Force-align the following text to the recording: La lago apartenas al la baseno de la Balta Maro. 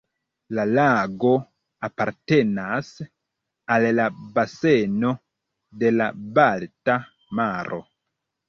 La 0.59 0.63
lago 0.77 1.33
apartenas 1.87 2.89
al 3.75 3.87
la 3.99 4.07
baseno 4.39 5.13
de 5.85 5.93
la 5.99 6.09
Balta 6.41 7.01
Maro. 7.43 7.81